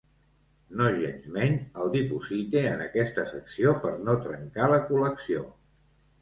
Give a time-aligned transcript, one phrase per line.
[0.77, 5.47] Nogensmenys, el diposite en aquesta secció per no trencar la col·lecció.